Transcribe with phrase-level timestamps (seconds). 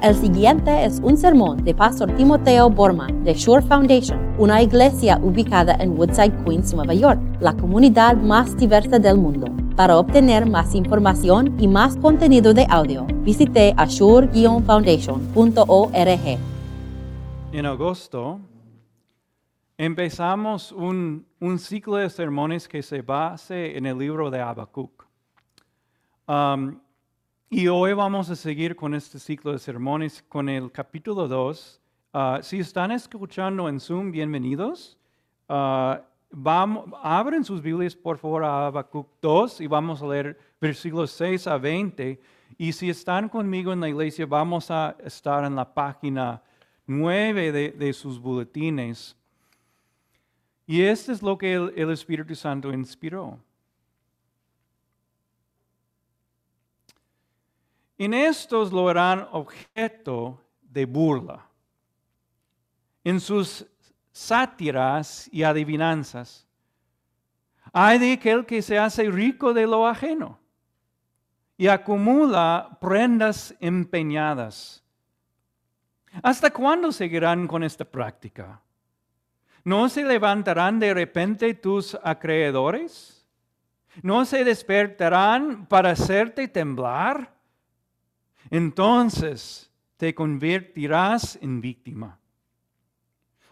[0.00, 5.74] El siguiente es un sermón de Pastor Timoteo Borman de Shore Foundation, una iglesia ubicada
[5.80, 9.48] en Woodside, Queens, Nueva York, la comunidad más diversa del mundo.
[9.74, 16.38] Para obtener más información y más contenido de audio, visite ashore-foundation.org.
[17.50, 18.38] En agosto
[19.76, 21.26] empezamos un,
[21.58, 25.08] ciclo de sermones que se base en el libro de Habacuc.
[26.28, 26.78] Um,
[27.50, 31.80] y hoy vamos a seguir con este ciclo de sermones con el capítulo 2.
[32.12, 34.98] Ah, si están escuchando en Zoom, bienvenidos.
[35.48, 41.10] Ah, vamos, abren sus Biblias, por favor, a Habacuc 2 y vamos a leer versículos
[41.12, 42.20] 6 a 20.
[42.58, 46.42] Y si están conmigo en la iglesia, vamos a estar en la página
[46.86, 49.16] 9 de, de sus boletines.
[50.66, 53.38] Y este es lo que el Espíritu Santo inspiró.
[57.98, 61.44] En estos lo harán objeto de burla.
[63.02, 63.66] En sus
[64.12, 66.46] sátiras y adivinanzas.
[67.72, 70.38] Hay de aquel que se hace rico de lo ajeno
[71.56, 74.82] y acumula prendas empeñadas.
[76.22, 78.60] ¿Hasta cuándo seguirán con esta práctica?
[79.64, 83.26] ¿No se levantarán de repente tus acreedores?
[84.02, 87.37] ¿No se despertarán para hacerte temblar?
[88.50, 92.18] Entonces te convertirás en víctima.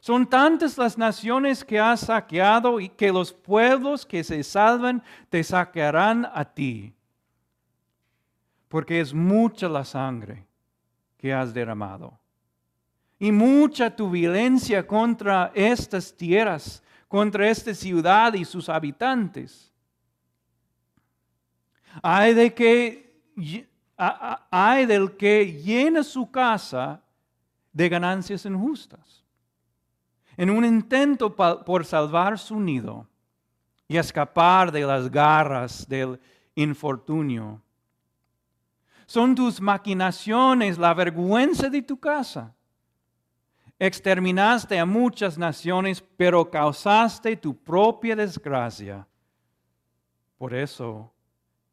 [0.00, 5.42] Son tantas las naciones que has saqueado y que los pueblos que se salvan te
[5.42, 6.94] saquearán a ti.
[8.68, 10.46] Porque es mucha la sangre
[11.18, 12.16] que has derramado.
[13.18, 19.72] Y mucha tu violencia contra estas tierras, contra esta ciudad y sus habitantes.
[22.00, 23.22] Hay de que
[23.96, 27.02] hay del que llena su casa
[27.72, 29.24] de ganancias injustas.
[30.36, 33.06] En un intento por salvar su nido
[33.88, 36.20] y escapar de las garras del
[36.54, 37.62] infortunio.
[39.06, 42.52] Son tus maquinaciones la vergüenza de tu casa.
[43.78, 49.06] Exterminaste a muchas naciones, pero causaste tu propia desgracia.
[50.38, 51.12] Por eso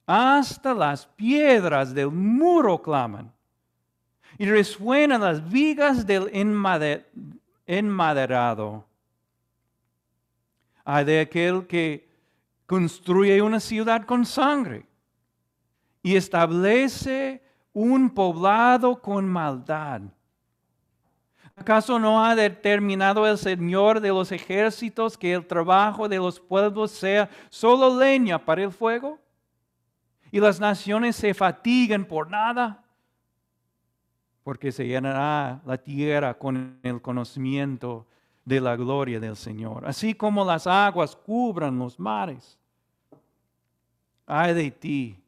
[0.06, 3.32] hasta las piedras del muro claman
[4.38, 6.30] y resuenan las vigas del
[7.66, 8.86] enmaderado.
[10.84, 12.10] Hay de aquel que
[12.66, 14.86] construye una ciudad con sangre
[16.02, 17.42] y establece
[17.72, 20.02] un poblado con maldad.
[21.56, 26.92] ¿Acaso no ha determinado el Señor de los ejércitos que el trabajo de los pueblos
[26.92, 29.20] sea solo leña para el fuego?
[30.34, 32.84] Y las naciones se fatigan por nada,
[34.44, 38.08] porque se llenará la tierra con el conocimiento
[38.44, 42.58] de la gloria del Señor, así como las aguas cubran los mares.
[44.26, 45.24] Ay de ti,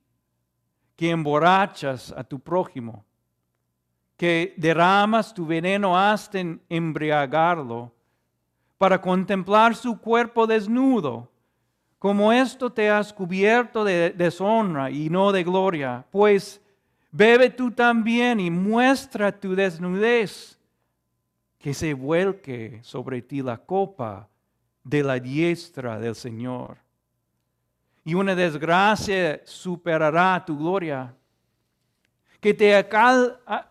[0.96, 3.06] que emborrachas a tu prójimo,
[4.18, 7.94] que derramas tu veneno hasta embriagarlo,
[8.80, 11.30] para contemplar su cuerpo desnudo
[12.06, 16.62] como esto te has cubierto de deshonra y no de gloria, pues
[17.10, 20.56] bebe tú también y muestra tu desnudez,
[21.58, 24.30] que se vuelque sobre ti la copa
[24.84, 26.78] de la diestra del Señor.
[28.04, 31.12] Y una desgracia superará tu gloria.
[32.40, 32.76] Que te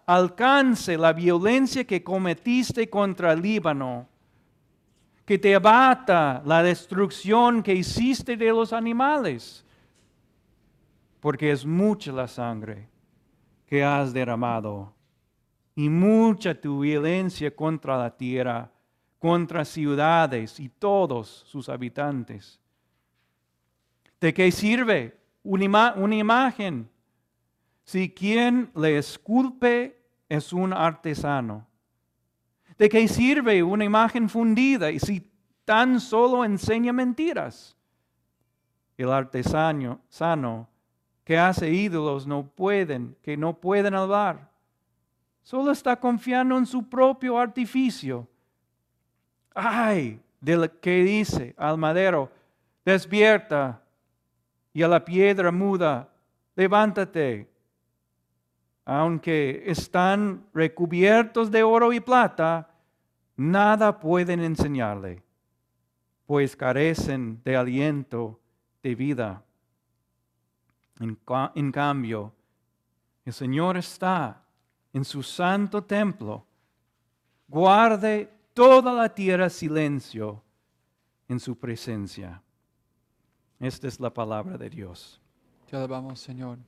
[0.06, 4.08] alcance la violencia que cometiste contra el Líbano
[5.24, 9.64] que te abata la destrucción que hiciste de los animales,
[11.20, 12.88] porque es mucha la sangre
[13.66, 14.92] que has derramado
[15.74, 18.70] y mucha tu violencia contra la tierra,
[19.18, 22.60] contra ciudades y todos sus habitantes.
[24.20, 26.88] ¿De qué sirve una, una imagen
[27.84, 29.98] si quien le esculpe
[30.28, 31.66] es un artesano?
[32.78, 35.30] ¿De qué sirve una imagen fundida y si
[35.64, 37.76] tan solo enseña mentiras?
[38.96, 40.68] El artesano sano
[41.24, 44.50] que hace ídolos no pueden, que no pueden hablar.
[45.42, 48.28] Solo está confiando en su propio artificio.
[49.54, 52.30] Ay, del que dice al madero,
[52.84, 53.80] despierta,
[54.72, 56.12] y a la piedra muda,
[56.56, 57.48] levántate
[58.84, 62.70] aunque están recubiertos de oro y plata,
[63.36, 65.22] nada pueden enseñarle,
[66.26, 68.40] pues carecen de aliento
[68.82, 69.42] de vida.
[71.00, 72.32] En, cambio,
[73.24, 74.44] el Señor está
[74.92, 76.46] en su santo templo,
[77.48, 80.42] guarde toda la tierra silencio
[81.26, 82.40] en su presencia.
[83.58, 85.20] Esta es la palabra de Dios.
[85.68, 86.58] Te alabamos, Señor.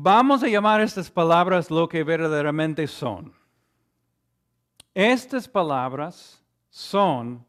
[0.00, 3.32] Vamos a llamar estas palabras lo que verdaderamente son.
[4.94, 6.40] Estas palabras
[6.70, 7.44] son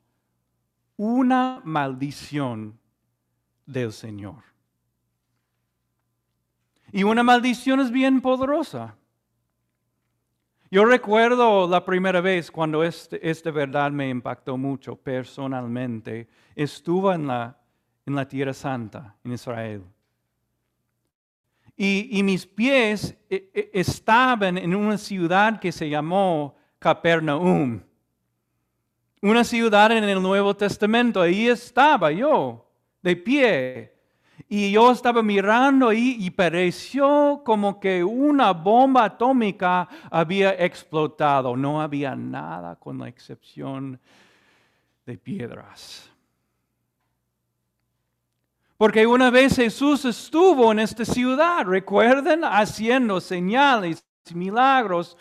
[0.98, 2.80] una maldición
[3.68, 4.42] del Señor.
[6.92, 8.95] Y una maldición es bien poderosa.
[10.72, 16.28] Yo recuerdo la primera vez cuando este, esta verdad me impactó mucho personalmente.
[16.56, 17.60] Estuve en la,
[18.07, 19.84] en la Tierra Santa, en Israel.
[21.81, 27.80] Y, mis pies eh, eh, estaban en una ciudad que se llamó Capernaum.
[29.22, 31.22] Una ciudad en el Nuevo Testamento.
[31.22, 32.70] Ahí estaba yo,
[33.02, 33.94] de pie.
[34.50, 41.56] Y yo estaba mirando ahí y pareció como que una bomba atómica había explotado.
[41.56, 43.98] No había nada con la excepción
[45.06, 46.12] de piedras.
[48.80, 55.18] Porque una vez Jesús estuvo en esta ciudad, recuerden, haciendo señales y milagros.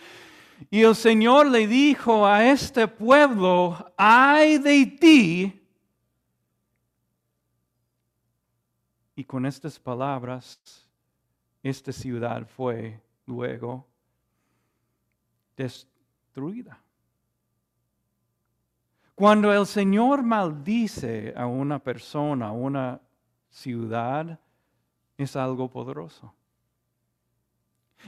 [0.71, 5.69] Y el Señor le dijo a este pueblo, ay de ti.
[9.17, 10.89] Y con estas palabras,
[11.61, 13.85] esta ciudad fue luego
[15.57, 16.81] destruida.
[19.17, 23.01] Cuando el Señor maldice a una persona, a una
[23.49, 24.39] ciudad
[25.17, 26.33] es algo poderoso.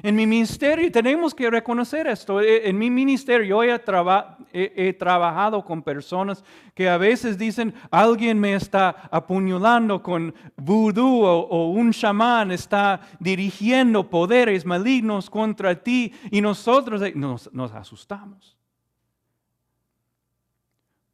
[0.02, 2.40] En mi ministerio tenemos que reconocer esto.
[2.40, 6.44] E, en mi ministerio yo he, trabajado con personas
[6.74, 14.08] que a veces dicen, alguien me está apuñalando con vudú o, un chamán está dirigiendo
[14.08, 18.56] poderes malignos contra ti y nosotros nos, nos asustamos.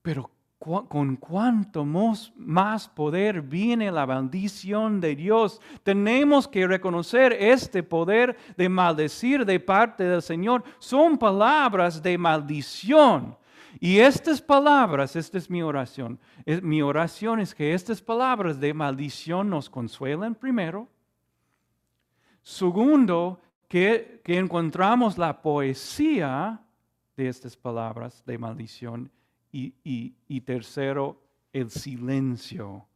[0.03, 5.61] Pero con cuánto más poder viene la bendición de Dios.
[5.83, 10.65] Tenemos que reconocer este poder de maldecir de parte del Señor.
[10.79, 13.37] Son palabras de maldición.
[13.79, 16.19] Y estas palabras, esta es mi oración.
[16.63, 20.89] mi oración es que estas palabras de maldición nos consuelen primero.
[22.43, 26.63] Segundo, que, que encontramos la poesía
[27.17, 29.11] de estas palabras de maldición
[29.57, 31.21] y, tercero,
[31.53, 32.87] el silencio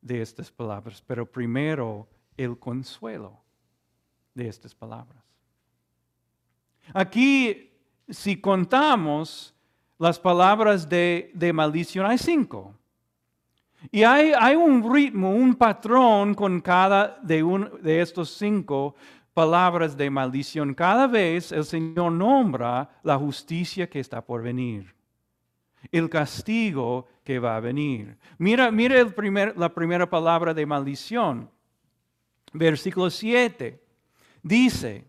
[0.00, 3.40] de estas palabras, pero primero el consuelo
[4.34, 5.22] de estas palabras.
[6.92, 7.70] Aquí,
[8.08, 9.54] si contamos
[9.98, 12.74] las palabras de, maldición, hay cinco.
[13.92, 17.44] Y hay, hay, un ritmo, un patrón con cada de,
[17.80, 18.96] de estos cinco
[19.32, 20.74] palabras de maldición.
[20.74, 24.97] Cada vez el Señor nombra la justicia que está por venir
[25.92, 28.18] el castigo que va a venir.
[28.38, 31.50] Mira, mira el primer, la primera palabra de maldición.
[32.52, 33.82] Versículo 7.
[34.42, 35.04] Dice,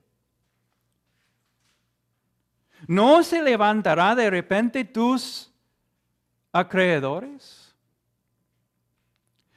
[2.88, 5.52] ¿no se levantará de repente tus
[6.52, 7.76] acreedores?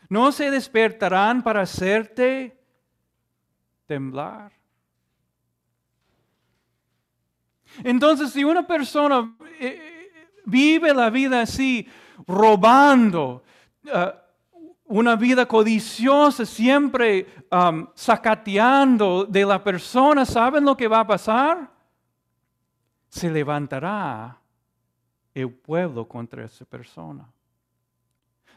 [0.09, 2.57] ¿No se despertarán para hacerte
[3.87, 4.53] temblar?
[7.83, 9.92] Entonces, si una persona eh,
[10.45, 11.89] vive la vida así,
[12.27, 13.43] robando,
[13.85, 14.23] uh,
[14.85, 17.27] una vida codiciosa, siempre
[17.95, 21.71] sacateando de la persona, ¿saben lo que va a pasar?
[23.09, 24.39] Se levantará
[25.33, 27.27] el pueblo contra esa persona.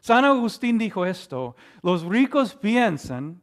[0.01, 3.42] San Agustín dijo esto, los ricos piensan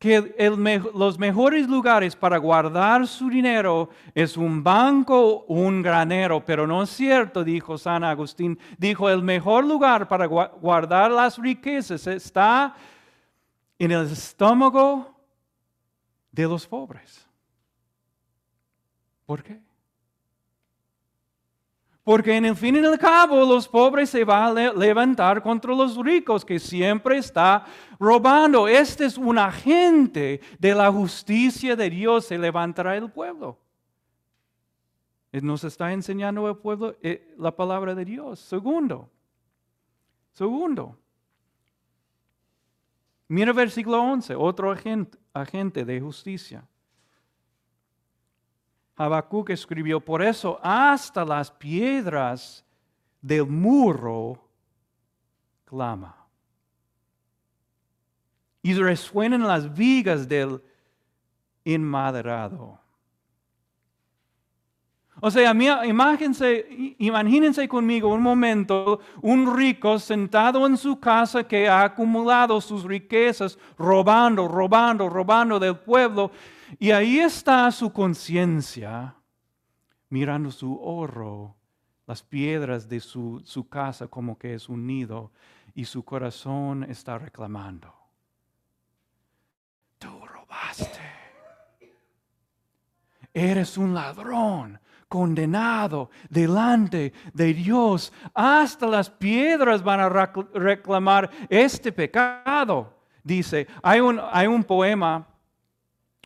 [0.00, 0.50] que
[0.94, 6.88] los mejores lugares para guardar su dinero es un banco un granero, pero no es
[6.88, 8.58] cierto, dijo San Agustín.
[8.78, 12.74] Dijo, el mejor lugar para guardar las riquezas está
[13.78, 15.14] en el estómago
[16.32, 17.28] de los pobres.
[19.26, 19.60] ¿Por qué?
[22.02, 25.96] Porque en el fin y al cabo los pobres se van a levantar contra los
[25.96, 27.64] ricos que siempre está
[27.98, 28.66] robando.
[28.66, 32.24] Este es un agente de la justicia de Dios.
[32.24, 33.58] Se levantará el pueblo.
[35.32, 38.40] Nos está enseñando el pueblo eh, la palabra de Dios.
[38.40, 39.10] Segundo,
[40.32, 40.98] segundo.
[43.28, 46.66] Mira versículo 11, otro agente, agente de justicia.
[49.00, 52.62] Habacuc escribió, por eso hasta las piedras
[53.22, 54.46] del muro
[55.64, 56.14] clama.
[58.60, 60.62] Y resuenan las vigas del
[61.64, 62.78] inmaderado.
[65.22, 71.84] O sea, imagínense, imagínense conmigo un momento, un rico sentado en su casa que ha
[71.84, 76.30] acumulado sus riquezas, robando, robando, robando del pueblo,
[76.78, 79.14] y ahí está su conciencia,
[80.08, 81.56] mirando su oro,
[82.06, 85.32] las piedras de su, su casa como que es un nido,
[85.74, 87.94] y su corazón está reclamando.
[89.98, 91.00] Tú robaste.
[93.32, 98.12] Eres un ladrón condenado delante de Dios.
[98.34, 102.98] Hasta las piedras van a reclamar este pecado.
[103.22, 105.26] Dice, hay un, hay un poema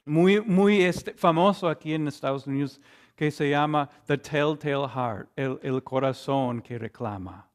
[0.04, 2.80] muy, muy este, famoso aquí en Estados Unidos
[3.16, 7.48] que se llama The Telltale Heart, el, el corazón que reclama.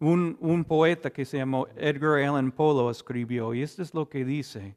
[0.00, 4.24] Un, un, poeta que se llamó Edgar Allan Poe escribió, y esto es lo que
[4.24, 4.76] dice.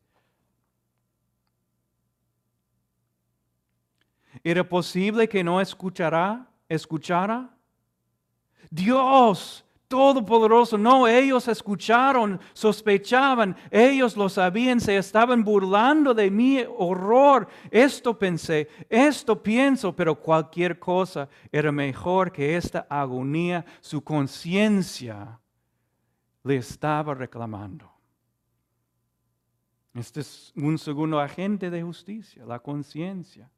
[4.44, 7.50] ¿Era posible que no escuchara, escuchara?
[8.70, 17.50] Dios Todopoderoso, no, ellos escucharon, sospechaban, ellos lo sabían, se estaban burlando de mi horror.
[17.70, 23.66] Esto pensé, esto pienso, pero cualquier cosa era mejor que esta agonía.
[23.82, 25.38] Su conciencia
[26.42, 27.92] le estaba reclamando.
[29.94, 33.52] Este es un segundo agente de justicia, la conciencia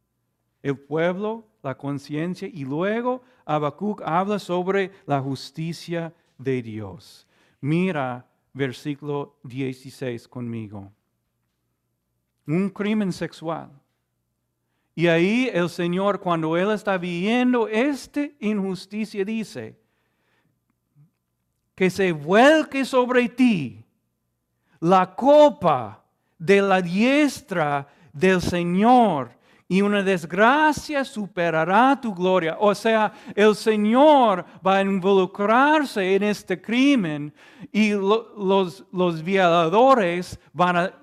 [0.63, 6.13] el pueblo, la conciencia, y luego Habacuc habla sobre la justicia
[6.43, 7.27] de Dios.
[7.61, 10.91] Mira versículo 16 conmigo.
[12.45, 13.71] Un crimen sexual.
[14.95, 19.79] Y ahí el Señor, cuando Él está viendo esta injusticia, dice,
[21.73, 23.83] que se vuelque sobre ti
[24.79, 26.03] la copa
[26.37, 29.31] de la diestra del Señor
[29.73, 32.57] y una desgracia superará tu gloria.
[32.59, 37.33] O sea, el Señor va a involucrarse en este crimen
[37.71, 40.93] y los, los violadores van a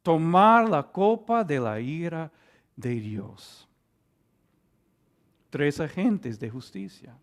[0.00, 2.30] tomar la copa de la ira
[2.76, 3.68] de Dios.
[5.50, 7.18] Tres agentes de justicia.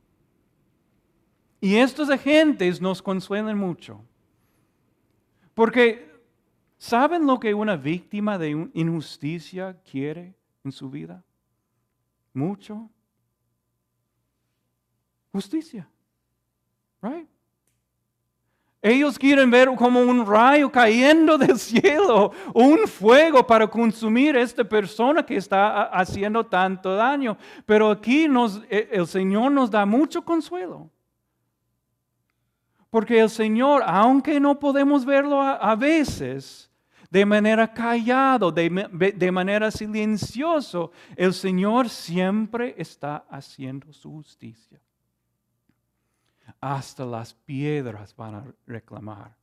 [1.62, 4.03] Y estos agentes nos consuelan mucho.
[5.53, 6.12] Porque
[6.84, 10.36] ¿Saben lo que una víctima de injusticia quiere
[10.66, 11.24] en su vida?
[12.34, 12.90] Mucho.
[15.32, 15.88] Justicia.
[17.02, 17.25] Right?
[18.82, 24.66] Ellos quieren ver como un rayo cayendo del cielo, un fuego para consumir a esta
[24.66, 27.38] persona que está haciendo tanto daño.
[27.66, 30.90] Pero aquí nos, e, el Señor nos da mucho consuelo.
[32.90, 36.70] Porque el Señor, aunque no podemos verlo a veces,
[37.13, 44.82] de manera callado, de, manera silencioso, el Señor siempre está haciendo su justicia.
[46.60, 49.38] Hasta las piedras van a reclamar.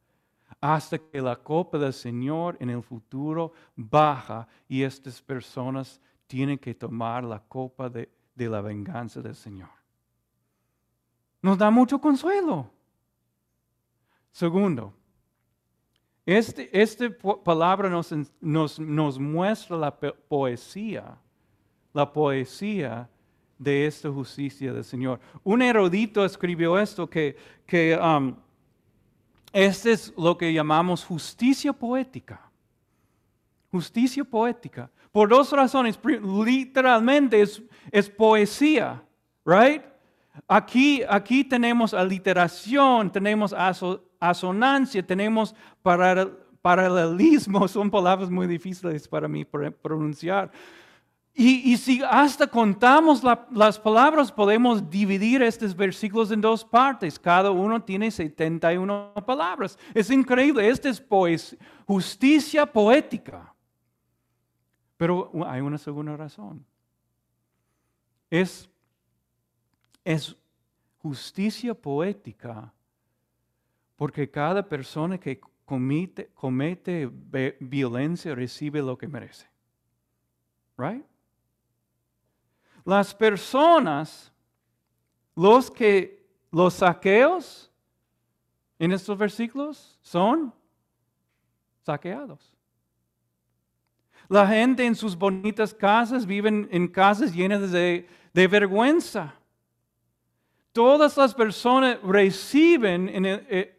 [0.60, 6.74] Hasta que la copa del Señor en el futuro baja y estas personas tienen que
[6.74, 9.70] tomar la copa de, de la venganza del Señor.
[11.40, 12.68] Nos da mucho consuelo.
[14.32, 14.92] Segundo,
[16.26, 21.18] esta este palabra nos, nos, nos, muestra la poesía,
[21.92, 23.08] la poesía
[23.58, 25.20] de esta justicia del Señor.
[25.42, 27.36] Un erudito escribió esto que,
[27.66, 28.34] que um,
[29.52, 32.40] este es lo que llamamos justicia poética.
[33.70, 34.90] Justicia poética.
[35.12, 35.98] Por dos razones.
[36.04, 39.02] Literalmente es, es poesía,
[39.44, 39.82] right?
[40.46, 45.54] Aquí, aquí tenemos aliteración, tenemos aso, asonancia, tenemos
[46.62, 50.52] paralelismo, son palabras muy difíciles para mí pronunciar.
[51.32, 53.22] Y, si hasta contamos
[53.52, 57.18] las palabras, podemos dividir estos versículos en dos partes.
[57.18, 59.78] Cada uno tiene 71 palabras.
[59.94, 60.68] Es increíble.
[60.68, 61.02] Esta es
[61.86, 63.54] justicia poética.
[64.96, 66.66] Pero hay una segunda razón.
[68.28, 68.68] Es,
[70.04, 70.36] es
[70.98, 72.70] justicia poética
[74.00, 77.06] porque cada persona que comete, comete
[77.60, 79.46] violencia recibe lo que merece.
[80.78, 81.04] Right?
[82.82, 84.32] Las personas,
[85.36, 87.70] los que, los saqueos
[88.78, 90.50] en estos versículos son
[91.84, 92.54] saqueados.
[94.30, 99.34] La gente en sus bonitas casas viven en casas llenas de, de vergüenza.
[100.72, 103.76] Todas las personas reciben eh,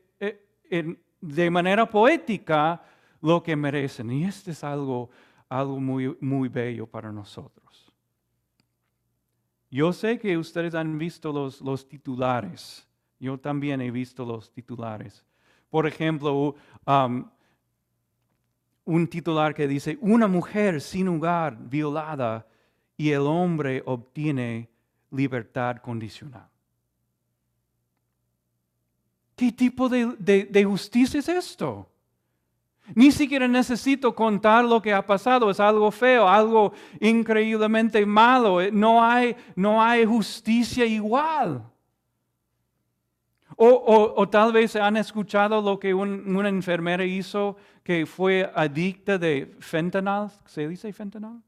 [1.22, 2.82] de manera poética
[3.22, 4.12] lo que merecen.
[4.12, 5.10] Y este es algo,
[5.50, 7.94] algo muy, muy bello para nosotros.
[9.70, 12.88] Yo sé que ustedes han visto los, los titulares.
[13.20, 15.24] Yo también he visto los titulares.
[15.70, 16.56] Por ejemplo,
[18.84, 22.46] un titular que dice, una mujer sin hogar violada
[22.98, 24.70] y el hombre obtiene
[25.12, 26.51] libertad condicional.
[29.42, 31.90] ¿Qué tipo de, justicia es esto?
[32.94, 35.50] Ni siquiera necesito contar lo que ha pasado.
[35.50, 38.60] Es algo feo, algo increíblemente malo.
[38.72, 41.64] No hay, no hay justicia igual.
[43.58, 50.30] O, tal vez han escuchado lo que una enfermera hizo que fue adicta de fentanyl.
[50.46, 51.42] ¿Se dice fentanyl?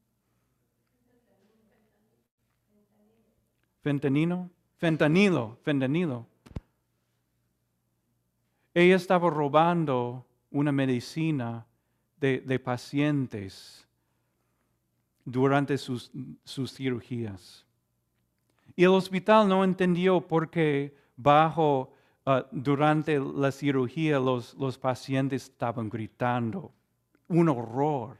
[3.83, 4.49] Fentanilo.
[4.79, 5.59] Fentanilo.
[5.61, 6.32] Fentanilo.
[8.73, 11.65] Ella estaba robando una medicina
[12.19, 13.87] de, pacientes
[15.25, 16.11] durante sus,
[16.67, 17.65] cirugías.
[18.75, 21.93] Y el hospital no entendió por qué bajo,
[22.25, 26.71] ah, durante la cirugía los, los pacientes estaban gritando.
[27.27, 28.17] Un horror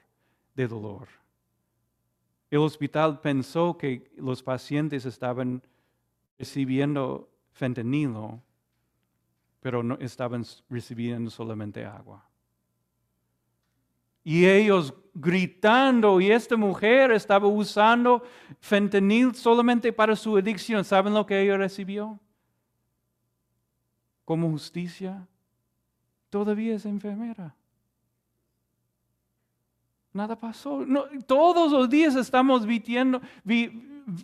[0.53, 1.07] de dolor.
[2.51, 5.63] El hospital pensó que los pacientes estaban
[6.37, 8.41] recibiendo fentanilo
[9.63, 12.29] pero no estaban recibiendo solamente agua.
[14.21, 18.23] Y ellos gritando, y esta mujer estaba usando
[18.59, 20.83] fentanil solamente para su adicción.
[20.83, 22.19] ¿Saben lo que ella recibió?
[24.25, 25.25] Como justicia,
[26.29, 27.55] todavía es enfermera.
[30.13, 30.85] Nada pasó.
[31.25, 33.21] todos los días estamos viviendo,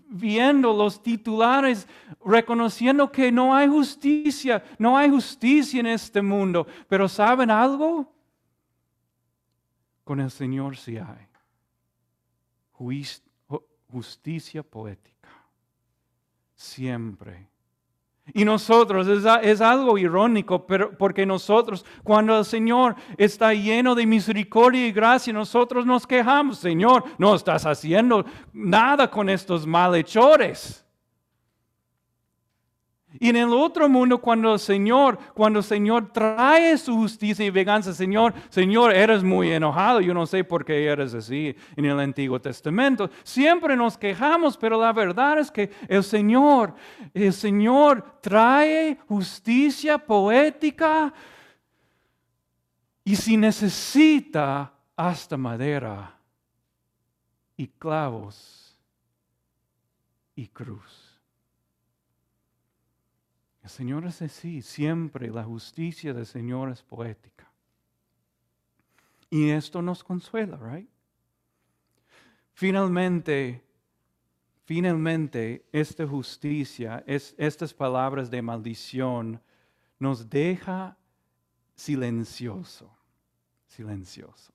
[0.08, 1.88] viendo los titulares,
[2.24, 6.68] reconociendo que no hay justicia, no hay justicia en este mundo.
[6.87, 8.14] Pero ¿saben algo?
[10.03, 11.29] Con el Señor sí hay
[13.92, 15.29] justicia poética.
[16.55, 17.50] Siempre
[18.33, 24.87] y nosotros, es, algo irónico, pero porque nosotros, cuando el Señor está lleno de misericordia
[24.87, 30.85] y gracia, nosotros nos quejamos, Señor, no estás haciendo nada con estos malhechores.
[33.17, 37.50] Y en el otro mundo, cuando el Señor, cuando el Señor trae su justicia y
[37.50, 40.00] venganza, Señor, Señor, eres muy enojado.
[40.00, 43.09] Yo no sé por qué eres así en el Antiguo Testamento.
[43.24, 46.75] Siempre nos quejamos, pero la verdad es que el Señor,
[47.13, 51.11] el Señor trae justicia poética
[53.03, 56.15] y si necesita hasta madera
[57.57, 58.77] y clavos
[60.35, 61.08] y cruz.
[63.70, 67.48] El Señor es así, siempre la justicia del Señor es poética.
[69.29, 70.90] Y esto nos consuela, ¿right?
[72.53, 73.64] Finalmente,
[74.66, 79.40] finalmente, esta justicia, es, estas palabras de maldición,
[80.00, 80.98] nos deja
[81.75, 82.92] silencioso,
[83.68, 84.51] silencioso.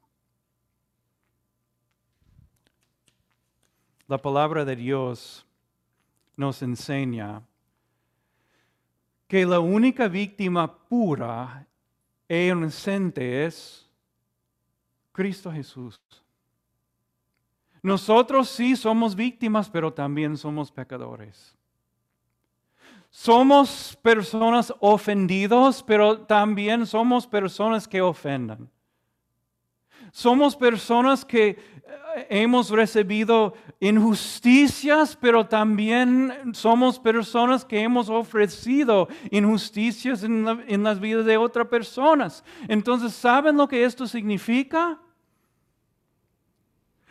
[4.08, 5.46] La palabra de Dios
[6.36, 7.44] nos enseña
[9.26, 11.66] que la única víctima pura
[12.28, 13.90] e inocente es
[15.12, 16.00] Cristo Jesús.
[17.82, 21.54] Nosotros sí somos víctimas, pero también somos pecadores.
[23.10, 28.70] Somos personas ofendidos, pero también somos personas que ofendan.
[30.14, 40.22] Somos personas que eh, hemos recibido injusticias, pero también somos personas que hemos ofrecido injusticias
[40.22, 42.44] en, las vidas de otras personas.
[42.68, 45.00] Entonces, ¿saben lo que esto significa?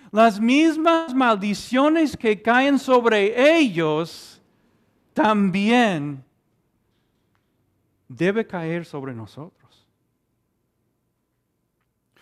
[0.10, 4.42] Las mismas maldiciones que caen sobre ellos
[5.14, 6.24] también
[8.08, 9.63] debe caer sobre nosotros.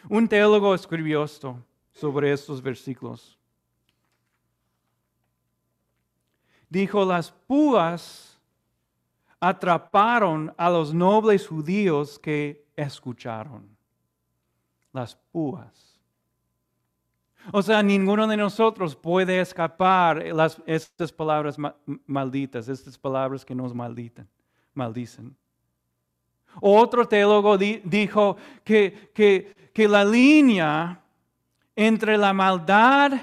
[0.10, 3.38] Un teólogo escribió esto sobre estos versículos.
[6.70, 8.40] Dijo, las púas
[9.40, 13.76] atraparon a los nobles judíos que escucharon.
[14.94, 16.00] Las púas.
[17.52, 21.58] O sea, ninguno de nosotros puede escapar las, estas palabras
[22.06, 24.30] malditas, estas palabras que nos malditan,
[24.74, 25.36] maldicen.
[26.60, 31.02] Otro teólogo dijo que, que, que la línea
[31.76, 33.14] entre la maldad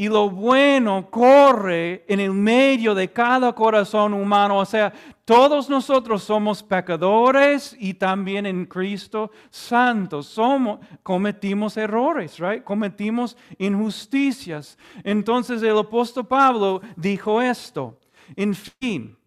[0.00, 4.56] y lo bueno corre en el medio de cada corazón humano.
[4.56, 4.90] O sea,
[5.26, 10.26] todos nosotros somos pecadores y también en Cristo santos.
[10.26, 12.64] Somos, cometimos errores, right?
[12.64, 14.78] Cometimos injusticias.
[15.04, 17.98] Entonces el apóstol Pablo dijo esto.
[18.36, 19.18] En fin,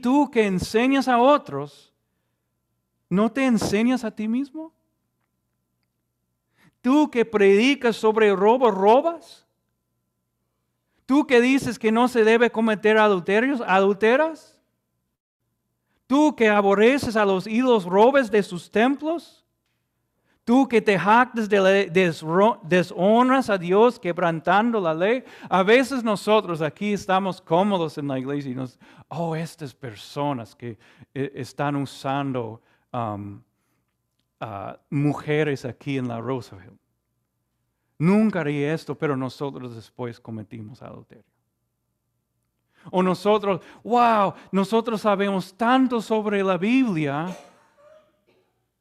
[0.00, 1.92] tú que enseñas a otros,
[3.08, 4.72] ¿no te enseñas a ti mismo?
[6.80, 9.46] Tú que predicas sobre robo, robas.
[11.06, 14.60] Tú que dices que no se debe cometer adulterios, adulteras.
[16.06, 19.41] Tú que aborreces a los ídolos, robes de sus templos.
[20.44, 21.88] Tú que te jactas de
[22.64, 25.22] deshonras a Dios quebrantando la ley.
[25.48, 28.78] A veces nosotros aquí estamos cómodos en la iglesia y nos,
[29.08, 30.78] oh, estas personas que
[31.14, 32.60] eh, están usando
[32.92, 33.40] um,
[34.90, 36.76] mujeres aquí en la Roosevelt.
[37.98, 41.22] Nunca haría esto, pero nosotros después cometimos adulterio.
[42.90, 47.28] O nosotros, wow, nosotros sabemos tanto sobre la Biblia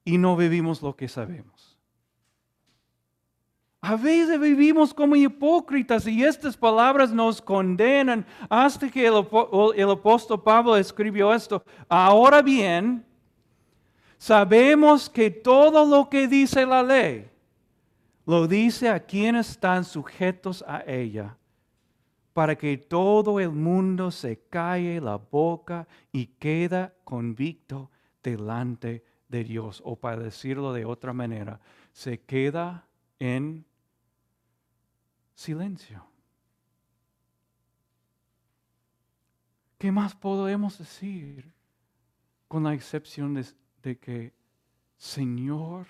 [0.03, 1.77] y no vivimos lo que sabemos.
[3.81, 9.25] A veces vivimos como hipócritas y estas palabras nos condenan hasta que el,
[9.75, 11.63] el apóstol Pablo escribió esto.
[11.89, 13.03] Ahora bien,
[14.21, 17.27] Sabemos que todo lo que dice la ley
[18.23, 21.35] lo dice a quienes están sujetos a ella,
[22.31, 27.89] para que todo el mundo se calle la boca y queda convicto
[28.21, 29.81] delante de Dios.
[29.83, 31.59] O para decirlo de otra manera,
[31.93, 32.85] se queda
[33.17, 33.65] en
[35.33, 36.05] silencio.
[39.79, 41.51] ¿Qué más podemos decir
[42.47, 43.33] con la excepción
[43.81, 44.33] de que,
[44.97, 45.87] Señor,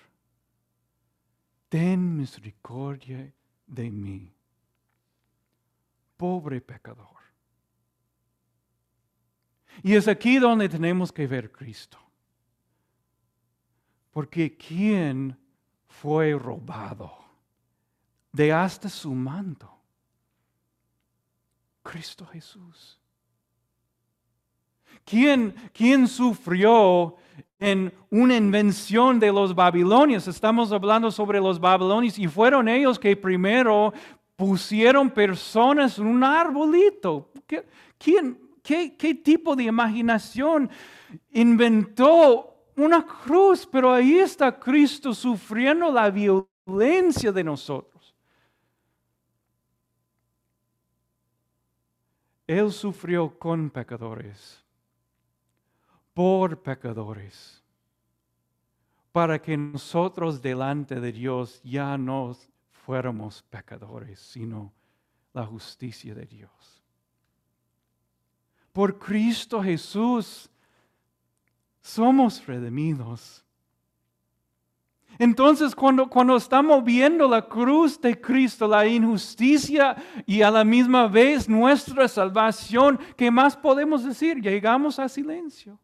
[1.68, 3.32] ten misericordia
[3.66, 4.30] de mí,
[6.16, 7.08] pobre pecador.
[9.82, 11.98] Y es aquí donde tenemos que ver Cristo.
[14.12, 15.36] Porque ¿quién
[15.88, 17.12] fue robado
[18.30, 19.68] de hasta su manto?
[21.82, 23.00] Cristo Jesús.
[25.04, 27.16] ¿Quién, quién sufrió
[27.62, 30.26] en una invención de los babilonios.
[30.26, 33.92] Estamos hablando sobre los babilonios y fueron ellos que primero
[34.34, 37.30] pusieron personas en un arbolito.
[37.46, 37.64] ¿Qué,
[38.64, 40.68] qué, qué tipo de imaginación
[41.30, 42.51] inventó
[42.82, 43.66] una cruz?
[43.70, 48.14] Pero ahí está Cristo sufriendo la violencia de nosotros.
[52.46, 54.62] Él sufrió con pecadores
[56.14, 57.62] por pecadores,
[59.12, 62.36] para que nosotros delante de Dios ya no
[62.70, 64.72] fuéramos pecadores, sino
[65.32, 66.82] la justicia de Dios.
[68.72, 70.50] Por Cristo Jesús
[71.82, 73.44] somos redimidos.
[75.18, 81.06] Entonces, cuando, cuando, estamos viendo la cruz de Cristo, la injusticia y a la misma
[81.06, 84.40] vez nuestra salvación, ¿qué más podemos decir?
[84.40, 85.78] Llegamos a silencio.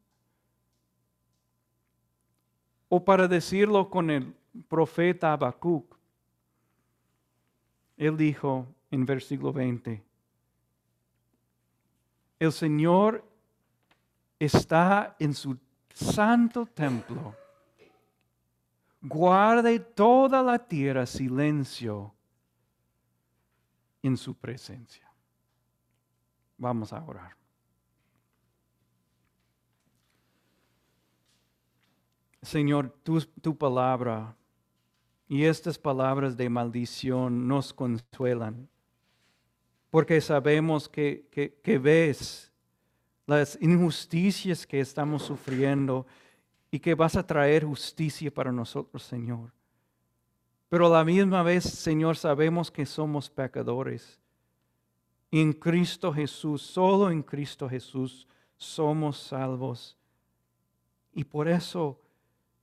[2.89, 4.35] O para decirlo con el
[4.67, 5.95] profeta Habacuc,
[7.99, 10.03] él dijo en versículo 20,
[12.39, 13.23] el Señor
[14.39, 15.59] está en su
[15.99, 17.35] santo templo.
[19.01, 22.15] Guarde toda la tierra silencio
[24.03, 25.11] en su presencia.
[26.57, 27.37] Vamos a orar.
[32.43, 34.37] Señor, tu, palabra
[35.29, 38.69] y estas palabras de maldición nos consuelan,
[39.91, 42.48] porque sabemos que, que, ves
[43.29, 46.05] las injusticias que estamos sufriendo
[46.73, 49.53] y que vas a traer justicia para nosotros, Señor.
[50.69, 54.19] Pero a la misma vez, Señor, sabemos que somos pecadores.
[55.31, 59.97] En Cristo Jesús, solo en Cristo Jesús, somos salvos.
[61.13, 62.01] Y por eso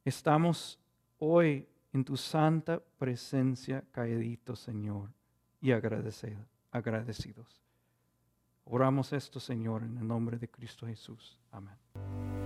[0.06, 0.78] Estamos
[1.18, 5.10] hoy en tu santa presencia caíditos, Señor,
[5.60, 7.65] y agradecidos.
[8.66, 11.40] Oramos esto, Señor, en el nombre de Cristo Jesús.
[11.52, 12.45] Amén.